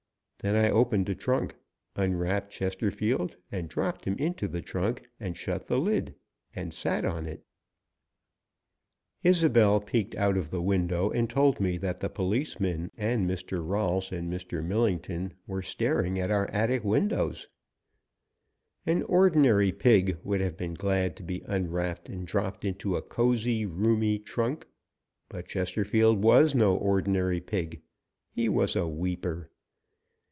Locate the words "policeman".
12.09-12.89